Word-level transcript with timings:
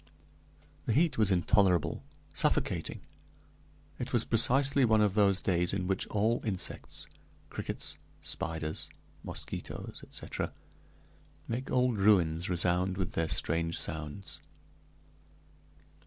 The 0.87 0.93
heat 0.93 1.19
was 1.19 1.29
intolerable, 1.29 2.01
suffocating; 2.33 3.01
it 3.99 4.11
was 4.11 4.25
precisely 4.25 4.83
one 4.83 4.99
of 4.99 5.13
those 5.13 5.41
days 5.41 5.75
in 5.75 5.85
which 5.85 6.07
all 6.07 6.41
insects 6.43 7.05
crickets, 7.51 7.99
spiders, 8.19 8.89
mosquitoes, 9.23 10.01
etc. 10.03 10.53
make 11.47 11.69
old 11.69 11.99
ruins 11.99 12.49
resound 12.49 12.97
with 12.97 13.11
their 13.11 13.27
strange 13.27 13.79
sounds. 13.79 14.41